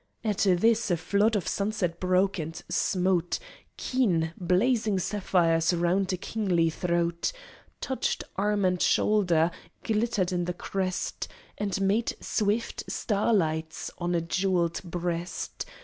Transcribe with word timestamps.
At 0.23 0.39
this 0.49 0.89
a 0.89 0.97
flood 0.97 1.35
of 1.35 1.47
sunset 1.47 1.99
broke, 1.99 2.39
and 2.39 2.59
smote 2.69 3.37
Keen, 3.77 4.33
blazing 4.35 4.97
sapphires 4.97 5.75
round 5.75 6.11
a 6.11 6.17
kingly 6.17 6.71
throat, 6.71 7.31
Touched 7.81 8.23
arm 8.35 8.65
and 8.65 8.81
shoulder, 8.81 9.51
glittered 9.83 10.31
in 10.31 10.45
the 10.45 10.53
crest, 10.55 11.27
And 11.55 11.79
made 11.81 12.13
swift 12.19 12.83
starlights 12.89 13.91
on 13.99 14.15
a 14.15 14.21
jewelled 14.21 14.81
breast. 14.83 15.67